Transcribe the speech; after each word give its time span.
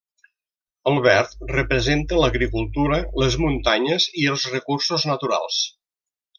El 0.91 0.95
verd 1.07 1.35
representa 1.51 2.23
l'agricultura, 2.23 2.99
les 3.25 3.39
muntanyes 3.45 4.11
i 4.25 4.29
els 4.35 4.51
recursos 4.59 5.07
naturals. 5.15 5.65